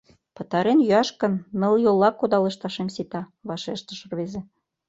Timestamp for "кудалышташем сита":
2.13-3.21